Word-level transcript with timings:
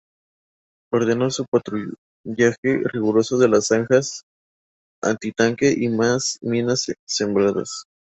Ordenó 0.91 1.25
un 1.25 1.45
patrullaje 1.51 2.87
riguroso 2.91 3.37
de 3.37 3.47
las 3.49 3.67
zanjas 3.67 4.23
antitanque 5.03 5.75
y 5.77 5.89
más 5.89 6.39
minas 6.41 6.87
sembradas. 7.07 7.83